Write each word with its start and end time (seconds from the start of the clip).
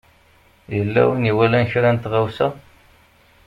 Yella 0.75 1.01
win 1.07 1.27
i 1.27 1.27
iwalan 1.31 1.65
kra 1.71 1.89
n 1.91 1.97
tɣawsa? 2.03 2.47